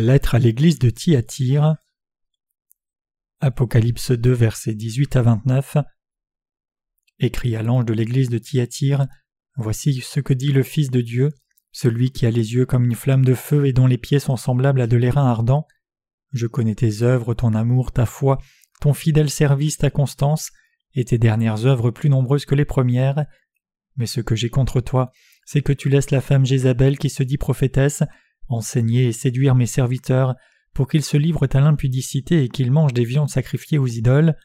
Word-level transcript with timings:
Lettre 0.00 0.34
à 0.34 0.38
l'église 0.38 0.78
de 0.78 0.90
Thyatire. 0.90 1.76
Apocalypse 3.40 4.10
2, 4.10 4.30
versets 4.30 4.74
18 4.74 5.16
à 5.16 5.22
29. 5.22 5.78
Écrit 7.18 7.56
à 7.56 7.62
l'ange 7.62 7.86
de 7.86 7.94
l'église 7.94 8.28
de 8.28 8.36
Thyatire 8.36 9.06
Voici 9.56 9.94
ce 10.02 10.20
que 10.20 10.34
dit 10.34 10.52
le 10.52 10.62
Fils 10.62 10.90
de 10.90 11.00
Dieu, 11.00 11.30
celui 11.72 12.12
qui 12.12 12.26
a 12.26 12.30
les 12.30 12.52
yeux 12.52 12.66
comme 12.66 12.84
une 12.84 12.94
flamme 12.94 13.24
de 13.24 13.32
feu 13.32 13.64
et 13.64 13.72
dont 13.72 13.86
les 13.86 13.96
pieds 13.96 14.18
sont 14.18 14.36
semblables 14.36 14.82
à 14.82 14.86
de 14.86 14.98
l'airain 14.98 15.26
ardent. 15.26 15.66
Je 16.32 16.46
connais 16.46 16.74
tes 16.74 17.02
œuvres, 17.02 17.32
ton 17.32 17.54
amour, 17.54 17.90
ta 17.90 18.04
foi, 18.04 18.36
ton 18.82 18.92
fidèle 18.92 19.30
service, 19.30 19.78
ta 19.78 19.88
constance, 19.88 20.50
et 20.92 21.06
tes 21.06 21.16
dernières 21.16 21.64
œuvres 21.64 21.90
plus 21.90 22.10
nombreuses 22.10 22.44
que 22.44 22.54
les 22.54 22.66
premières. 22.66 23.24
Mais 23.96 24.06
ce 24.06 24.20
que 24.20 24.36
j'ai 24.36 24.50
contre 24.50 24.82
toi, 24.82 25.10
c'est 25.46 25.62
que 25.62 25.72
tu 25.72 25.88
laisses 25.88 26.10
la 26.10 26.20
femme 26.20 26.44
Jézabel 26.44 26.98
qui 26.98 27.08
se 27.08 27.22
dit 27.22 27.38
prophétesse 27.38 28.02
enseigner 28.48 29.06
et 29.06 29.12
séduire 29.12 29.54
mes 29.54 29.66
serviteurs 29.66 30.34
pour 30.74 30.88
qu'ils 30.88 31.04
se 31.04 31.16
livrent 31.16 31.48
à 31.52 31.60
l'impudicité 31.60 32.44
et 32.44 32.48
qu'ils 32.48 32.70
mangent 32.70 32.94
des 32.94 33.04
viandes 33.04 33.30
sacrifiées 33.30 33.78
aux 33.78 33.86
idoles. 33.86 34.36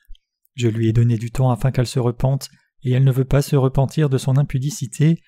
Je 0.55 0.67
lui 0.67 0.87
ai 0.87 0.93
donné 0.93 1.17
du 1.17 1.31
temps 1.31 1.51
afin 1.51 1.71
qu'elle 1.71 1.87
se 1.87 1.99
repente, 1.99 2.49
et 2.83 2.91
elle 2.91 3.03
ne 3.03 3.11
veut 3.11 3.25
pas 3.25 3.41
se 3.41 3.55
repentir 3.55 4.09
de 4.09 4.17
son 4.17 4.37
impudicité. 4.37 5.21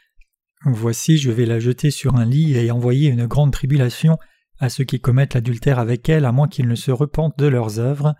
Voici 0.65 1.17
je 1.17 1.29
vais 1.29 1.45
la 1.45 1.59
jeter 1.59 1.91
sur 1.91 2.15
un 2.15 2.25
lit 2.25 2.55
et 2.55 2.71
envoyer 2.71 3.09
une 3.09 3.27
grande 3.27 3.51
tribulation 3.51 4.17
à 4.59 4.69
ceux 4.69 4.85
qui 4.85 5.01
commettent 5.01 5.33
l'adultère 5.33 5.79
avec 5.79 6.07
elle 6.07 6.25
à 6.25 6.31
moins 6.31 6.47
qu'ils 6.47 6.67
ne 6.67 6.75
se 6.75 6.91
repentent 6.91 7.37
de 7.37 7.47
leurs 7.47 7.79
œuvres. 7.79 8.15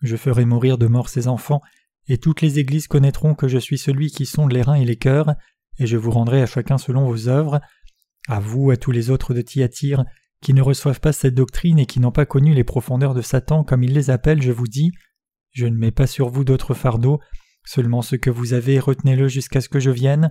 Je 0.00 0.16
ferai 0.16 0.44
mourir 0.44 0.78
de 0.78 0.86
mort 0.86 1.08
ses 1.08 1.28
enfants, 1.28 1.60
et 2.08 2.18
toutes 2.18 2.40
les 2.40 2.58
églises 2.58 2.86
connaîtront 2.86 3.34
que 3.34 3.48
je 3.48 3.58
suis 3.58 3.78
celui 3.78 4.10
qui 4.10 4.26
sonde 4.26 4.52
les 4.52 4.62
reins 4.62 4.74
et 4.74 4.84
les 4.84 4.96
cœurs, 4.96 5.34
et 5.78 5.86
je 5.86 5.96
vous 5.96 6.10
rendrai 6.10 6.42
à 6.42 6.46
chacun 6.46 6.78
selon 6.78 7.04
vos 7.04 7.28
œuvres. 7.28 7.60
À 8.28 8.40
vous, 8.40 8.70
à 8.70 8.76
tous 8.76 8.90
les 8.90 9.10
autres 9.10 9.34
de 9.34 9.42
Thyatire, 9.42 10.04
qui 10.40 10.54
ne 10.54 10.62
reçoivent 10.62 11.00
pas 11.00 11.12
cette 11.12 11.34
doctrine 11.34 11.78
et 11.78 11.86
qui 11.86 12.00
n'ont 12.00 12.12
pas 12.12 12.26
connu 12.26 12.54
les 12.54 12.64
profondeurs 12.64 13.14
de 13.14 13.22
Satan 13.22 13.64
comme 13.64 13.82
il 13.82 13.92
les 13.92 14.10
appelle, 14.10 14.42
je 14.42 14.52
vous 14.52 14.66
dis 14.66 14.92
Je 15.50 15.66
ne 15.66 15.76
mets 15.76 15.90
pas 15.90 16.06
sur 16.06 16.28
vous 16.28 16.44
d'autres 16.44 16.74
fardeaux, 16.74 17.20
seulement 17.64 18.02
ce 18.02 18.16
que 18.16 18.30
vous 18.30 18.52
avez, 18.52 18.78
retenez-le 18.78 19.28
jusqu'à 19.28 19.60
ce 19.60 19.68
que 19.68 19.80
je 19.80 19.90
vienne. 19.90 20.30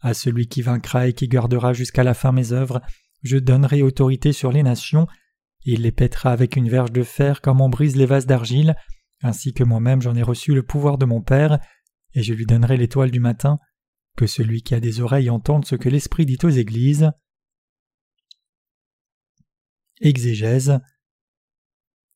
À 0.00 0.14
celui 0.14 0.46
qui 0.46 0.62
vaincra 0.62 1.08
et 1.08 1.12
qui 1.12 1.28
gardera 1.28 1.72
jusqu'à 1.72 2.04
la 2.04 2.14
fin 2.14 2.32
mes 2.32 2.52
œuvres, 2.52 2.80
je 3.22 3.36
donnerai 3.36 3.82
autorité 3.82 4.32
sur 4.32 4.52
les 4.52 4.62
nations. 4.62 5.06
Il 5.64 5.82
les 5.82 5.92
pètera 5.92 6.30
avec 6.30 6.56
une 6.56 6.68
verge 6.68 6.92
de 6.92 7.02
fer 7.02 7.40
comme 7.40 7.60
on 7.60 7.68
brise 7.68 7.96
les 7.96 8.06
vases 8.06 8.26
d'argile, 8.26 8.76
ainsi 9.22 9.52
que 9.52 9.64
moi-même 9.64 10.02
j'en 10.02 10.14
ai 10.14 10.22
reçu 10.22 10.54
le 10.54 10.62
pouvoir 10.62 10.98
de 10.98 11.04
mon 11.04 11.20
Père, 11.20 11.58
et 12.14 12.22
je 12.22 12.32
lui 12.32 12.46
donnerai 12.46 12.76
l'étoile 12.76 13.10
du 13.10 13.20
matin. 13.20 13.58
Que 14.16 14.26
celui 14.26 14.62
qui 14.62 14.74
a 14.74 14.80
des 14.80 15.00
oreilles 15.00 15.30
entende 15.30 15.64
ce 15.64 15.76
que 15.76 15.88
l'Esprit 15.88 16.26
dit 16.26 16.38
aux 16.42 16.48
églises. 16.48 17.10
Exégèse. 20.00 20.78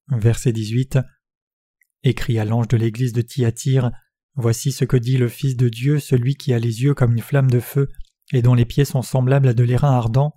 Verset 0.08 0.52
18. 0.52 0.98
Écrit 2.05 2.39
à 2.39 2.44
l'ange 2.44 2.69
de 2.69 2.77
l'église 2.77 3.12
de 3.12 3.22
Thyatire 3.22 3.91
Voici 4.34 4.72
ce 4.72 4.84
que 4.84 4.97
dit 4.97 5.19
le 5.19 5.28
Fils 5.28 5.56
de 5.56 5.69
Dieu, 5.69 5.98
celui 5.98 6.36
qui 6.36 6.55
a 6.55 6.58
les 6.58 6.83
yeux 6.83 6.94
comme 6.94 7.12
une 7.12 7.20
flamme 7.20 7.50
de 7.50 7.61
feu, 7.61 7.89
et 8.33 8.41
dont 8.41 8.55
les 8.55 8.64
pieds 8.64 8.84
sont 8.84 9.02
semblables 9.02 9.48
à 9.48 9.55
de 9.55 9.62
l'airain 9.62 9.92
ardent. 9.92 10.33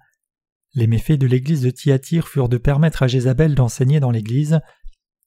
Les 0.73 0.87
méfaits 0.87 1.17
de 1.17 1.27
l'église 1.27 1.61
de 1.61 1.69
Thyatire 1.69 2.27
furent 2.27 2.49
de 2.49 2.57
permettre 2.57 3.03
à 3.03 3.07
Jézabel 3.07 3.55
d'enseigner 3.55 3.99
dans 3.99 4.11
l'église. 4.11 4.59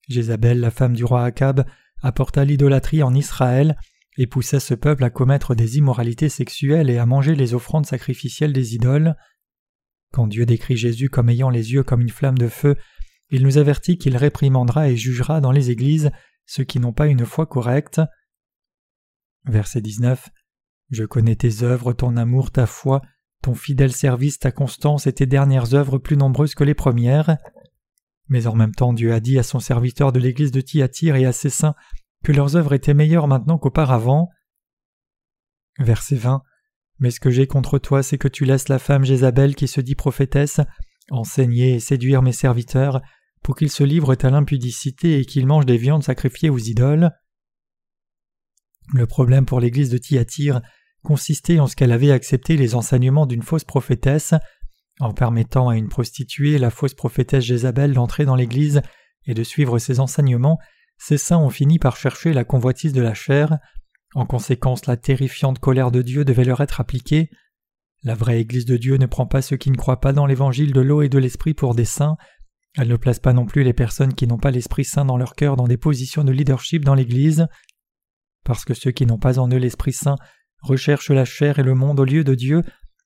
Jézabel, 0.08 0.60
la 0.60 0.70
femme 0.70 0.94
du 0.94 1.04
roi 1.04 1.24
Akab, 1.24 1.64
apporta 2.02 2.44
l'idolâtrie 2.44 3.02
en 3.02 3.14
Israël 3.14 3.76
et 4.18 4.26
poussa 4.26 4.60
ce 4.60 4.74
peuple 4.74 5.04
à 5.04 5.10
commettre 5.10 5.54
des 5.54 5.78
immoralités 5.78 6.28
sexuelles 6.28 6.90
et 6.90 6.98
à 6.98 7.06
manger 7.06 7.34
les 7.34 7.54
offrandes 7.54 7.86
sacrificielles 7.86 8.52
des 8.52 8.74
idoles. 8.74 9.16
Quand 10.12 10.26
Dieu 10.26 10.46
décrit 10.46 10.76
Jésus 10.76 11.08
comme 11.08 11.28
ayant 11.28 11.50
les 11.50 11.72
yeux 11.72 11.82
comme 11.82 12.00
une 12.00 12.08
flamme 12.08 12.38
de 12.38 12.48
feu, 12.48 12.76
il 13.30 13.42
nous 13.42 13.58
avertit 13.58 13.98
qu'il 13.98 14.16
réprimandera 14.16 14.88
et 14.88 14.96
jugera 14.96 15.40
dans 15.40 15.52
les 15.52 15.70
églises 15.70 16.10
ceux 16.46 16.64
qui 16.64 16.80
n'ont 16.80 16.94
pas 16.94 17.06
une 17.06 17.26
foi 17.26 17.46
correcte. 17.46 18.00
Verset 19.44 19.82
19 19.82 20.30
Je 20.90 21.04
connais 21.04 21.36
tes 21.36 21.62
œuvres, 21.62 21.92
ton 21.92 22.16
amour, 22.16 22.50
ta 22.50 22.66
foi, 22.66 23.02
ton 23.42 23.54
fidèle 23.54 23.92
service, 23.92 24.38
ta 24.38 24.50
constance 24.50 25.06
et 25.06 25.12
tes 25.12 25.26
dernières 25.26 25.74
œuvres 25.74 25.98
plus 25.98 26.16
nombreuses 26.16 26.54
que 26.54 26.64
les 26.64 26.74
premières. 26.74 27.36
Mais 28.28 28.46
en 28.46 28.54
même 28.54 28.74
temps 28.74 28.92
Dieu 28.94 29.12
a 29.12 29.20
dit 29.20 29.38
à 29.38 29.42
son 29.42 29.60
serviteur 29.60 30.12
de 30.12 30.18
l'église 30.18 30.50
de 30.50 30.60
Thyatire 30.60 31.16
et 31.16 31.26
à 31.26 31.32
ses 31.32 31.50
saints 31.50 31.74
que 32.24 32.32
leurs 32.32 32.56
œuvres 32.56 32.72
étaient 32.72 32.94
meilleures 32.94 33.28
maintenant 33.28 33.58
qu'auparavant. 33.58 34.30
Verset 35.78 36.16
20 36.16 36.42
mais 37.00 37.10
ce 37.10 37.20
que 37.20 37.30
j'ai 37.30 37.46
contre 37.46 37.78
toi, 37.78 38.02
c'est 38.02 38.18
que 38.18 38.28
tu 38.28 38.44
laisses 38.44 38.68
la 38.68 38.78
femme 38.78 39.04
Jézabel 39.04 39.54
qui 39.54 39.68
se 39.68 39.80
dit 39.80 39.94
prophétesse 39.94 40.60
enseigner 41.10 41.74
et 41.74 41.80
séduire 41.80 42.22
mes 42.22 42.32
serviteurs 42.32 43.00
pour 43.42 43.56
qu'ils 43.56 43.70
se 43.70 43.84
livrent 43.84 44.16
à 44.20 44.30
l'impudicité 44.30 45.18
et 45.18 45.24
qu'ils 45.24 45.46
mangent 45.46 45.66
des 45.66 45.76
viandes 45.76 46.02
sacrifiées 46.02 46.50
aux 46.50 46.58
idoles. 46.58 47.10
Le 48.92 49.06
problème 49.06 49.46
pour 49.46 49.60
l'église 49.60 49.90
de 49.90 49.98
Thyatire 49.98 50.60
consistait 51.02 51.60
en 51.60 51.66
ce 51.66 51.76
qu'elle 51.76 51.92
avait 51.92 52.10
accepté 52.10 52.56
les 52.56 52.74
enseignements 52.74 53.26
d'une 53.26 53.42
fausse 53.42 53.64
prophétesse, 53.64 54.34
en 55.00 55.12
permettant 55.12 55.68
à 55.68 55.76
une 55.76 55.88
prostituée, 55.88 56.58
la 56.58 56.70
fausse 56.70 56.94
prophétesse 56.94 57.44
Jézabel, 57.44 57.92
d'entrer 57.92 58.24
dans 58.24 58.34
l'église 58.34 58.82
et 59.26 59.34
de 59.34 59.42
suivre 59.44 59.78
ses 59.78 60.00
enseignements, 60.00 60.58
ces 60.98 61.18
saints 61.18 61.38
ont 61.38 61.50
fini 61.50 61.78
par 61.78 61.96
chercher 61.96 62.32
la 62.32 62.44
convoitise 62.44 62.92
de 62.92 63.02
la 63.02 63.14
chair, 63.14 63.58
en 64.18 64.26
conséquence, 64.26 64.86
la 64.86 64.96
terrifiante 64.96 65.60
colère 65.60 65.92
de 65.92 66.02
Dieu 66.02 66.24
devait 66.24 66.44
leur 66.44 66.60
être 66.60 66.80
appliquée. 66.80 67.30
La 68.02 68.16
vraie 68.16 68.40
Église 68.40 68.64
de 68.64 68.76
Dieu 68.76 68.96
ne 68.96 69.06
prend 69.06 69.26
pas 69.26 69.42
ceux 69.42 69.56
qui 69.56 69.70
ne 69.70 69.76
croient 69.76 70.00
pas 70.00 70.12
dans 70.12 70.26
l'évangile 70.26 70.72
de 70.72 70.80
l'eau 70.80 71.02
et 71.02 71.08
de 71.08 71.18
l'esprit 71.18 71.54
pour 71.54 71.76
des 71.76 71.84
saints. 71.84 72.16
Elle 72.76 72.88
ne 72.88 72.96
place 72.96 73.20
pas 73.20 73.32
non 73.32 73.46
plus 73.46 73.62
les 73.62 73.72
personnes 73.72 74.14
qui 74.14 74.26
n'ont 74.26 74.38
pas 74.38 74.50
l'Esprit 74.50 74.84
Saint 74.84 75.04
dans 75.04 75.16
leur 75.16 75.36
cœur 75.36 75.54
dans 75.54 75.68
des 75.68 75.76
positions 75.76 76.24
de 76.24 76.32
leadership 76.32 76.84
dans 76.84 76.94
l'Église. 76.94 77.46
Parce 78.44 78.64
que 78.64 78.74
ceux 78.74 78.90
qui 78.90 79.06
n'ont 79.06 79.18
pas 79.18 79.38
en 79.38 79.48
eux 79.50 79.56
l'Esprit 79.56 79.92
Saint 79.92 80.16
recherchent 80.62 81.10
la 81.10 81.24
chair 81.24 81.60
et 81.60 81.62
le 81.62 81.74
monde 81.74 82.00
au 82.00 82.04
lieu 82.04 82.24
de 82.24 82.34
Dieu, 82.34 82.62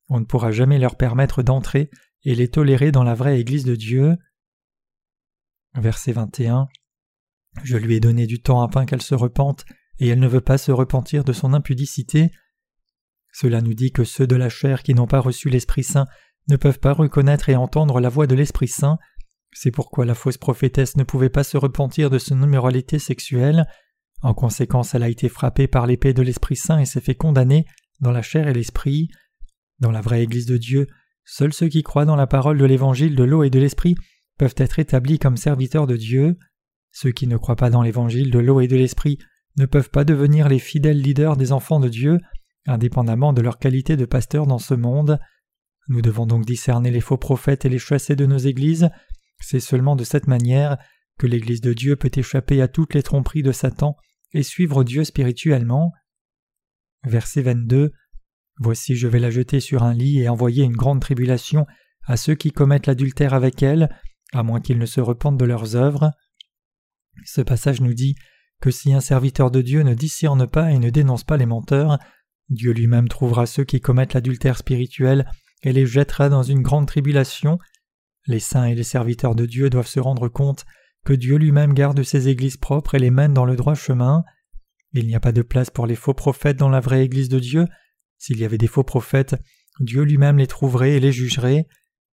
on 0.08 0.18
ne 0.18 0.24
pourra 0.24 0.50
jamais 0.50 0.78
leur 0.78 0.96
permettre 0.96 1.42
d'entrer 1.42 1.90
et 2.24 2.34
les 2.34 2.48
tolérer 2.48 2.90
dans 2.90 3.04
la 3.04 3.14
vraie 3.14 3.38
Église 3.38 3.64
de 3.64 3.76
Dieu. 3.76 4.16
Verset 5.74 6.12
21 6.12 6.68
Je 7.64 7.76
lui 7.76 7.96
ai 7.96 8.00
donné 8.00 8.26
du 8.26 8.40
temps 8.40 8.62
afin 8.62 8.86
qu'elle 8.86 9.02
se 9.02 9.14
repente 9.14 9.66
et 9.98 10.08
elle 10.08 10.20
ne 10.20 10.28
veut 10.28 10.40
pas 10.40 10.58
se 10.58 10.72
repentir 10.72 11.24
de 11.24 11.32
son 11.32 11.52
impudicité. 11.52 12.30
Cela 13.32 13.60
nous 13.60 13.74
dit 13.74 13.92
que 13.92 14.04
ceux 14.04 14.26
de 14.26 14.36
la 14.36 14.48
chair 14.48 14.82
qui 14.82 14.94
n'ont 14.94 15.06
pas 15.06 15.20
reçu 15.20 15.48
l'Esprit 15.48 15.84
Saint 15.84 16.06
ne 16.48 16.56
peuvent 16.56 16.80
pas 16.80 16.92
reconnaître 16.92 17.48
et 17.48 17.56
entendre 17.56 18.00
la 18.00 18.08
voix 18.08 18.26
de 18.26 18.34
l'Esprit 18.34 18.68
Saint. 18.68 18.98
C'est 19.52 19.70
pourquoi 19.70 20.04
la 20.04 20.14
fausse 20.14 20.38
prophétesse 20.38 20.96
ne 20.96 21.04
pouvait 21.04 21.28
pas 21.28 21.44
se 21.44 21.56
repentir 21.56 22.10
de 22.10 22.18
son 22.18 22.42
immoralité 22.42 22.98
sexuelle. 22.98 23.66
En 24.22 24.34
conséquence, 24.34 24.94
elle 24.94 25.02
a 25.02 25.08
été 25.08 25.28
frappée 25.28 25.66
par 25.66 25.86
l'épée 25.86 26.14
de 26.14 26.22
l'Esprit 26.22 26.56
Saint 26.56 26.78
et 26.78 26.86
s'est 26.86 27.00
fait 27.00 27.14
condamner 27.14 27.66
dans 28.00 28.12
la 28.12 28.22
chair 28.22 28.48
et 28.48 28.54
l'esprit. 28.54 29.08
Dans 29.78 29.90
la 29.90 30.00
vraie 30.00 30.22
Église 30.22 30.46
de 30.46 30.58
Dieu, 30.58 30.86
seuls 31.24 31.52
ceux 31.52 31.68
qui 31.68 31.82
croient 31.82 32.04
dans 32.04 32.16
la 32.16 32.26
parole 32.26 32.58
de 32.58 32.64
l'Évangile 32.64 33.16
de 33.16 33.24
l'eau 33.24 33.42
et 33.42 33.50
de 33.50 33.58
l'Esprit 33.58 33.96
peuvent 34.38 34.54
être 34.56 34.78
établis 34.78 35.18
comme 35.18 35.36
serviteurs 35.36 35.86
de 35.86 35.96
Dieu. 35.96 36.38
Ceux 36.92 37.10
qui 37.10 37.26
ne 37.26 37.36
croient 37.36 37.56
pas 37.56 37.70
dans 37.70 37.82
l'Évangile 37.82 38.30
de 38.30 38.38
l'eau 38.38 38.60
et 38.60 38.68
de 38.68 38.76
l'Esprit 38.76 39.18
ne 39.58 39.66
peuvent 39.66 39.90
pas 39.90 40.04
devenir 40.04 40.48
les 40.48 40.58
fidèles 40.58 41.00
leaders 41.00 41.36
des 41.36 41.52
enfants 41.52 41.80
de 41.80 41.88
Dieu, 41.88 42.18
indépendamment 42.66 43.32
de 43.32 43.42
leur 43.42 43.58
qualité 43.58 43.96
de 43.96 44.04
pasteur 44.04 44.46
dans 44.46 44.58
ce 44.58 44.74
monde. 44.74 45.18
Nous 45.88 46.02
devons 46.02 46.26
donc 46.26 46.46
discerner 46.46 46.90
les 46.90 47.00
faux 47.00 47.16
prophètes 47.16 47.64
et 47.64 47.68
les 47.68 47.78
chasser 47.78 48.16
de 48.16 48.26
nos 48.26 48.38
églises. 48.38 48.90
C'est 49.40 49.60
seulement 49.60 49.96
de 49.96 50.04
cette 50.04 50.26
manière 50.28 50.78
que 51.18 51.26
l'Église 51.26 51.60
de 51.60 51.72
Dieu 51.72 51.96
peut 51.96 52.10
échapper 52.14 52.62
à 52.62 52.68
toutes 52.68 52.94
les 52.94 53.02
tromperies 53.02 53.42
de 53.42 53.52
Satan 53.52 53.96
et 54.32 54.42
suivre 54.42 54.84
Dieu 54.84 55.04
spirituellement. 55.04 55.92
Verset 57.04 57.42
22 57.42 57.92
Voici 58.58 58.94
je 58.94 59.08
vais 59.08 59.18
la 59.18 59.30
jeter 59.30 59.60
sur 59.60 59.82
un 59.82 59.94
lit 59.94 60.20
et 60.20 60.28
envoyer 60.28 60.64
une 60.64 60.76
grande 60.76 61.00
tribulation 61.00 61.66
à 62.04 62.16
ceux 62.16 62.34
qui 62.34 62.52
commettent 62.52 62.86
l'adultère 62.86 63.34
avec 63.34 63.62
elle, 63.62 63.88
à 64.32 64.42
moins 64.42 64.60
qu'ils 64.60 64.78
ne 64.78 64.86
se 64.86 65.00
repentent 65.00 65.38
de 65.38 65.44
leurs 65.44 65.76
œuvres. 65.76 66.12
Ce 67.24 67.40
passage 67.40 67.80
nous 67.80 67.94
dit 67.94 68.14
que 68.62 68.70
si 68.70 68.94
un 68.94 69.00
serviteur 69.00 69.50
de 69.50 69.60
Dieu 69.60 69.82
ne 69.82 69.92
discerne 69.92 70.46
pas 70.46 70.70
et 70.70 70.78
ne 70.78 70.88
dénonce 70.88 71.24
pas 71.24 71.36
les 71.36 71.46
menteurs, 71.46 71.98
Dieu 72.48 72.72
lui-même 72.72 73.08
trouvera 73.08 73.44
ceux 73.44 73.64
qui 73.64 73.80
commettent 73.80 74.14
l'adultère 74.14 74.56
spirituel 74.56 75.28
et 75.62 75.72
les 75.72 75.84
jettera 75.84 76.28
dans 76.28 76.44
une 76.44 76.62
grande 76.62 76.86
tribulation. 76.86 77.58
Les 78.26 78.38
saints 78.38 78.66
et 78.66 78.74
les 78.74 78.84
serviteurs 78.84 79.34
de 79.34 79.46
Dieu 79.46 79.68
doivent 79.68 79.88
se 79.88 80.00
rendre 80.00 80.28
compte 80.28 80.64
que 81.04 81.12
Dieu 81.12 81.36
lui-même 81.36 81.74
garde 81.74 82.02
ses 82.04 82.28
églises 82.28 82.56
propres 82.56 82.94
et 82.94 83.00
les 83.00 83.10
mène 83.10 83.34
dans 83.34 83.44
le 83.44 83.56
droit 83.56 83.74
chemin. 83.74 84.22
Il 84.92 85.08
n'y 85.08 85.16
a 85.16 85.20
pas 85.20 85.32
de 85.32 85.42
place 85.42 85.70
pour 85.70 85.86
les 85.86 85.96
faux 85.96 86.14
prophètes 86.14 86.56
dans 86.56 86.68
la 86.68 86.80
vraie 86.80 87.04
Église 87.04 87.28
de 87.28 87.40
Dieu. 87.40 87.66
S'il 88.18 88.38
y 88.38 88.44
avait 88.44 88.58
des 88.58 88.68
faux 88.68 88.84
prophètes, 88.84 89.34
Dieu 89.80 90.02
lui-même 90.02 90.38
les 90.38 90.46
trouverait 90.46 90.92
et 90.92 91.00
les 91.00 91.10
jugerait. 91.10 91.66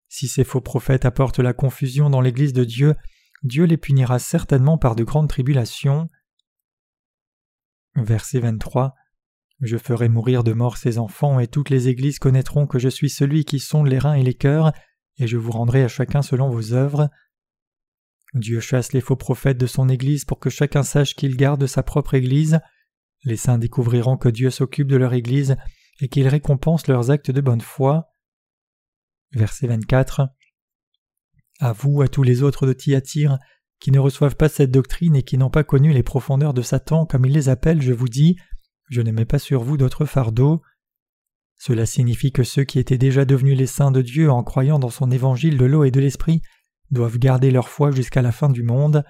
Si 0.08 0.28
ces 0.28 0.44
faux 0.44 0.62
prophètes 0.62 1.04
apportent 1.04 1.40
la 1.40 1.52
confusion 1.52 2.08
dans 2.08 2.22
l'Église 2.22 2.54
de 2.54 2.64
Dieu, 2.64 2.94
Dieu 3.42 3.64
les 3.64 3.76
punira 3.76 4.18
certainement 4.18 4.78
par 4.78 4.96
de 4.96 5.04
grandes 5.04 5.28
tribulations. 5.28 6.08
Verset 8.04 8.40
23 8.40 8.94
Je 9.60 9.76
ferai 9.76 10.08
mourir 10.08 10.44
de 10.44 10.52
mort 10.52 10.76
ces 10.76 10.98
enfants, 10.98 11.40
et 11.40 11.48
toutes 11.48 11.70
les 11.70 11.88
églises 11.88 12.18
connaîtront 12.18 12.66
que 12.66 12.78
je 12.78 12.88
suis 12.88 13.10
celui 13.10 13.44
qui 13.44 13.58
sonde 13.58 13.88
les 13.88 13.98
reins 13.98 14.14
et 14.14 14.22
les 14.22 14.34
cœurs, 14.34 14.72
et 15.18 15.26
je 15.26 15.36
vous 15.36 15.50
rendrai 15.50 15.82
à 15.82 15.88
chacun 15.88 16.22
selon 16.22 16.48
vos 16.48 16.72
œuvres. 16.72 17.10
Dieu 18.34 18.60
chasse 18.60 18.92
les 18.92 19.00
faux 19.00 19.16
prophètes 19.16 19.58
de 19.58 19.66
son 19.66 19.88
Église 19.88 20.24
pour 20.24 20.38
que 20.38 20.50
chacun 20.50 20.82
sache 20.82 21.14
qu'il 21.14 21.36
garde 21.36 21.66
sa 21.66 21.82
propre 21.82 22.14
Église. 22.14 22.60
Les 23.24 23.36
saints 23.36 23.58
découvriront 23.58 24.16
que 24.16 24.28
Dieu 24.28 24.50
s'occupe 24.50 24.88
de 24.88 24.96
leur 24.96 25.14
Église 25.14 25.56
et 26.00 26.08
qu'il 26.08 26.28
récompense 26.28 26.86
leurs 26.86 27.10
actes 27.10 27.30
de 27.30 27.40
bonne 27.40 27.60
foi. 27.60 28.14
Verset 29.32 29.66
24. 29.66 30.28
À 31.60 31.72
vous, 31.72 32.02
à 32.02 32.08
tous 32.08 32.22
les 32.22 32.42
autres 32.42 32.66
de 32.66 32.72
Thyatire, 32.72 33.38
qui 33.80 33.90
ne 33.92 33.98
reçoivent 33.98 34.36
pas 34.36 34.48
cette 34.48 34.70
doctrine 34.70 35.16
et 35.16 35.22
qui 35.22 35.38
n'ont 35.38 35.50
pas 35.50 35.64
connu 35.64 35.92
les 35.92 36.02
profondeurs 36.02 36.54
de 36.54 36.62
Satan 36.62 37.06
comme 37.06 37.25
il 37.25 37.32
les 37.32 37.48
appelle, 37.48 37.80
je 37.80 37.92
vous 37.92 38.08
dis, 38.08 38.36
je 38.90 39.02
ne 39.02 39.12
mets 39.12 39.25
pas 39.25 39.38
sur 39.38 39.62
vous 39.62 39.76
d'autres 39.76 40.04
fardeaux. 40.04 40.62
Cela 41.56 41.86
signifie 41.86 42.32
que 42.32 42.44
ceux 42.44 42.64
qui 42.64 42.78
étaient 42.78 42.98
déjà 42.98 43.25
devenus 43.25 43.58
les 43.58 43.66
saints 43.66 43.90
de 43.90 44.02
Dieu 44.02 44.30
en 44.30 44.42
croyant 44.42 44.78
dans 44.78 44.90
son 44.90 45.10
évangile 45.10 45.58
de 45.58 45.64
l'eau 45.64 45.84
et 45.84 45.90
de 45.90 46.00
l'esprit 46.00 46.42
doivent 46.90 47.19
garder 47.19 47.50
leur 47.50 47.69
foi 47.69 47.90
jusqu'à 47.90 48.22
la 48.22 48.32
fin 48.32 48.48
du 48.48 48.62
monde. 48.62 49.04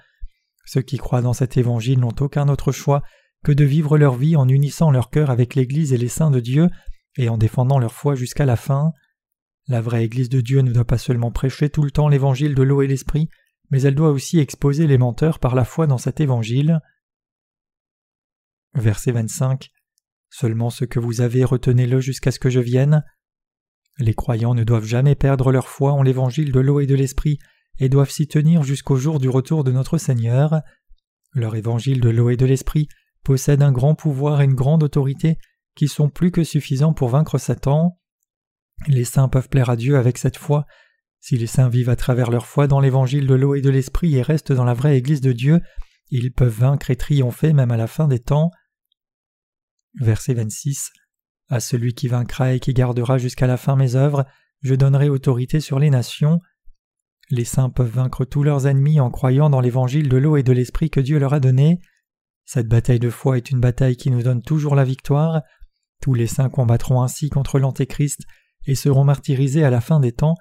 Ceux 0.64 0.82
qui 0.82 0.98
croient 0.98 1.22
dans 1.22 1.32
cet 1.32 1.56
évangile 1.56 2.00
n'ont 2.00 2.14
aucun 2.20 2.48
autre 2.48 2.72
choix 2.72 3.02
que 3.44 3.52
de 3.52 3.64
vivre 3.64 3.96
leur 3.98 4.14
vie 4.14 4.36
en 4.36 4.48
unissant 4.48 4.90
leur 4.90 5.10
cœur 5.10 5.30
avec 5.30 5.54
l'Église 5.54 5.92
et 5.92 5.98
les 5.98 6.08
saints 6.08 6.30
de 6.30 6.40
Dieu 6.40 6.68
et 7.16 7.28
en 7.28 7.38
défendant 7.38 7.78
leur 7.78 7.92
foi 7.92 8.14
jusqu'à 8.14 8.46
la 8.46 8.56
fin. 8.56 8.92
La 9.68 9.80
vraie 9.80 10.04
Église 10.04 10.28
de 10.28 10.40
Dieu 10.40 10.60
ne 10.60 10.72
doit 10.72 10.86
pas 10.86 10.98
seulement 10.98 11.30
prêcher 11.30 11.68
tout 11.68 11.82
le 11.82 11.90
temps 11.90 12.08
l'évangile 12.08 12.54
de 12.54 12.62
l'eau 12.62 12.82
et 12.82 12.86
l'esprit, 12.86 13.28
mais 13.70 13.82
elle 13.82 13.94
doit 13.94 14.10
aussi 14.10 14.38
exposer 14.38 14.86
les 14.86 14.98
menteurs 14.98 15.38
par 15.38 15.54
la 15.54 15.64
foi 15.64 15.86
dans 15.86 15.98
cet 15.98 16.20
évangile. 16.20 16.80
Verset 18.74 19.12
25 19.12 19.70
Seulement 20.30 20.70
ce 20.70 20.84
que 20.84 21.00
vous 21.00 21.20
avez, 21.20 21.44
retenez-le 21.44 22.00
jusqu'à 22.00 22.30
ce 22.30 22.38
que 22.38 22.50
je 22.50 22.60
vienne. 22.60 23.04
Les 23.98 24.14
croyants 24.14 24.54
ne 24.54 24.64
doivent 24.64 24.84
jamais 24.84 25.14
perdre 25.14 25.50
leur 25.50 25.68
foi 25.68 25.92
en 25.92 26.02
l'évangile 26.02 26.52
de 26.52 26.60
l'eau 26.60 26.80
et 26.80 26.86
de 26.86 26.94
l'esprit, 26.94 27.38
et 27.78 27.88
doivent 27.88 28.10
s'y 28.10 28.28
tenir 28.28 28.62
jusqu'au 28.62 28.96
jour 28.96 29.18
du 29.18 29.28
retour 29.28 29.64
de 29.64 29.72
notre 29.72 29.98
Seigneur. 29.98 30.60
Leur 31.32 31.56
évangile 31.56 32.00
de 32.00 32.10
l'eau 32.10 32.30
et 32.30 32.36
de 32.36 32.46
l'esprit 32.46 32.88
possède 33.24 33.62
un 33.62 33.72
grand 33.72 33.94
pouvoir 33.94 34.40
et 34.40 34.44
une 34.44 34.54
grande 34.54 34.82
autorité 34.82 35.38
qui 35.74 35.88
sont 35.88 36.08
plus 36.08 36.30
que 36.30 36.44
suffisants 36.44 36.92
pour 36.92 37.08
vaincre 37.08 37.38
Satan. 37.38 37.98
Les 38.86 39.04
saints 39.04 39.28
peuvent 39.28 39.48
plaire 39.48 39.70
à 39.70 39.76
Dieu 39.76 39.96
avec 39.96 40.18
cette 40.18 40.36
foi. 40.36 40.66
Si 41.20 41.36
les 41.36 41.46
saints 41.46 41.68
vivent 41.68 41.90
à 41.90 41.96
travers 41.96 42.30
leur 42.30 42.46
foi 42.46 42.66
dans 42.66 42.80
l'évangile 42.80 43.26
de 43.26 43.34
l'eau 43.34 43.54
et 43.54 43.60
de 43.60 43.70
l'esprit 43.70 44.14
et 44.16 44.22
restent 44.22 44.52
dans 44.52 44.64
la 44.64 44.74
vraie 44.74 44.96
Église 44.96 45.20
de 45.20 45.32
Dieu, 45.32 45.60
ils 46.10 46.32
peuvent 46.32 46.60
vaincre 46.60 46.90
et 46.90 46.96
triompher 46.96 47.52
même 47.52 47.70
à 47.70 47.76
la 47.76 47.86
fin 47.86 48.08
des 48.08 48.20
temps. 48.20 48.50
Verset 50.00 50.34
26 50.34 50.90
À 51.48 51.60
celui 51.60 51.94
qui 51.94 52.08
vaincra 52.08 52.54
et 52.54 52.60
qui 52.60 52.72
gardera 52.72 53.18
jusqu'à 53.18 53.46
la 53.46 53.56
fin 53.56 53.76
mes 53.76 53.94
œuvres, 53.94 54.24
je 54.62 54.74
donnerai 54.74 55.08
autorité 55.08 55.60
sur 55.60 55.78
les 55.78 55.90
nations. 55.90 56.40
Les 57.30 57.44
saints 57.44 57.70
peuvent 57.70 57.94
vaincre 57.94 58.24
tous 58.24 58.42
leurs 58.42 58.66
ennemis 58.66 59.00
en 59.00 59.10
croyant 59.10 59.50
dans 59.50 59.60
l'évangile 59.60 60.08
de 60.08 60.16
l'eau 60.16 60.36
et 60.36 60.42
de 60.42 60.52
l'esprit 60.52 60.88
que 60.88 61.00
Dieu 61.00 61.18
leur 61.18 61.34
a 61.34 61.40
donné. 61.40 61.78
Cette 62.44 62.68
bataille 62.68 62.98
de 62.98 63.10
foi 63.10 63.36
est 63.36 63.50
une 63.50 63.60
bataille 63.60 63.96
qui 63.96 64.10
nous 64.10 64.22
donne 64.22 64.40
toujours 64.40 64.74
la 64.74 64.84
victoire. 64.84 65.42
Tous 66.00 66.14
les 66.14 66.26
saints 66.26 66.48
combattront 66.48 67.02
ainsi 67.02 67.28
contre 67.28 67.58
l'Antéchrist 67.58 68.22
et 68.66 68.74
seront 68.74 69.04
martyrisés 69.04 69.64
à 69.64 69.70
la 69.70 69.82
fin 69.82 70.00
des 70.00 70.12
temps, 70.12 70.34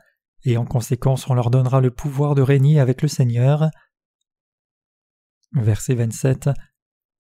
et 0.47 0.55
en 0.55 0.65
conséquence 0.65 1.29
on 1.29 1.33
leur 1.33 1.51
donnera 1.51 1.81
le 1.81 1.91
pouvoir 1.91 2.33
de 2.33 2.41
régner 2.41 2.79
avec 2.79 3.01
le 3.01 3.09
Seigneur. 3.09 3.69
Verset 5.51 5.95
27 5.95 6.49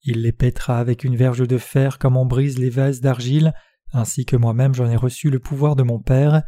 Il 0.03 0.21
les 0.21 0.31
pètera 0.31 0.79
avec 0.79 1.03
une 1.03 1.17
verge 1.17 1.45
de 1.45 1.57
fer 1.57 1.99
comme 1.99 2.15
on 2.15 2.25
brise 2.25 2.57
les 2.57 2.69
vases 2.69 3.01
d'argile, 3.01 3.53
ainsi 3.91 4.25
que 4.25 4.37
moi-même 4.37 4.73
j'en 4.73 4.89
ai 4.89 4.95
reçu 4.95 5.29
le 5.29 5.39
pouvoir 5.39 5.75
de 5.75 5.83
mon 5.83 5.99
Père. 5.99 6.41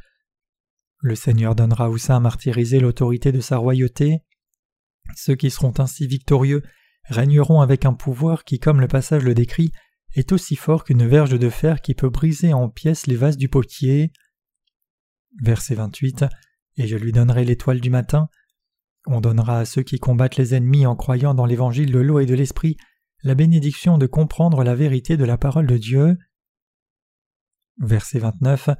Le 1.01 1.15
Seigneur 1.15 1.53
donnera 1.53 1.89
aux 1.89 1.97
saints 1.97 2.21
martyrisés 2.21 2.79
l'autorité 2.79 3.33
de 3.33 3.41
sa 3.41 3.57
royauté. 3.57 4.19
Ceux 5.17 5.35
qui 5.35 5.49
seront 5.49 5.73
ainsi 5.79 6.07
victorieux 6.07 6.63
régneront 7.05 7.59
avec 7.59 7.85
un 7.85 7.93
pouvoir 7.93 8.45
qui, 8.45 8.59
comme 8.59 8.79
le 8.79 8.87
passage 8.87 9.23
le 9.23 9.33
décrit, 9.33 9.71
est 10.15 10.31
aussi 10.31 10.55
fort 10.55 10.85
qu'une 10.85 11.05
verge 11.05 11.37
de 11.37 11.49
fer 11.49 11.81
qui 11.81 11.93
peut 11.93 12.09
briser 12.09 12.53
en 12.53 12.69
pièces 12.69 13.05
les 13.05 13.15
vases 13.17 13.37
du 13.37 13.49
potier. 13.49 14.13
Verset 15.41 15.75
28 15.75 16.25
Et 16.79 16.87
je 16.87 16.97
lui 16.97 17.11
donnerai 17.11 17.45
l'étoile 17.45 17.79
du 17.79 17.91
matin. 17.91 18.29
On 19.05 19.21
donnera 19.21 19.59
à 19.59 19.65
ceux 19.65 19.83
qui 19.83 19.99
combattent 19.99 20.37
les 20.37 20.55
ennemis 20.55 20.87
en 20.87 20.95
croyant 20.95 21.35
dans 21.35 21.45
l'évangile 21.45 21.91
de 21.91 21.99
l'eau 21.99 22.19
et 22.19 22.25
de 22.25 22.33
l'esprit 22.33 22.75
la 23.21 23.35
bénédiction 23.35 23.99
de 23.99 24.07
comprendre 24.07 24.63
la 24.63 24.73
vérité 24.73 25.17
de 25.17 25.25
la 25.25 25.37
parole 25.37 25.67
de 25.67 25.77
Dieu. 25.77 26.17
Verset 27.77 28.19
29 28.19 28.71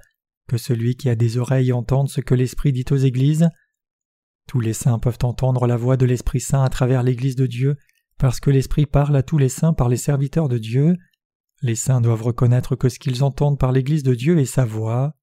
que 0.50 0.57
celui 0.57 0.96
qui 0.96 1.10
a 1.10 1.16
des 1.16 1.38
oreilles 1.38 1.72
entende 1.72 2.10
ce 2.10 2.22
que 2.22 2.34
l'Esprit 2.34 2.74
dit 2.74 2.86
aux 2.90 2.98
églises. 2.98 3.48
Tous 4.48 4.60
les 4.60 4.74
saints 4.74 4.98
peuvent 4.98 5.19
entendre 5.22 5.68
la 5.68 5.78
voix 5.78 5.95
de 5.95 6.06
l'Esprit 6.06 6.42
Saint 6.42 6.63
à 6.63 6.69
travers 6.69 7.04
l'Église 7.04 7.36
de 7.36 7.45
Dieu, 7.45 7.78
parce 8.18 8.40
que 8.40 8.50
l'Esprit 8.50 8.88
parle 8.88 9.16
à 9.16 9.22
tous 9.22 9.38
les 9.38 9.48
saints 9.48 9.74
par 9.74 9.90
les 9.90 9.98
serviteurs 9.98 10.50
de 10.50 10.57
Dieu. 10.57 10.98
Les 11.62 11.75
saints 11.75 12.02
doivent 12.02 12.24
reconnaître 12.24 12.75
que 12.75 12.90
ce 12.90 12.98
qu'ils 12.98 13.24
entendent 13.24 13.60
par 13.60 13.72
l'Église 13.72 14.02
de 14.02 14.16
Dieu 14.16 14.40
est 14.40 14.45
sa 14.45 14.66
voix. 14.66 15.13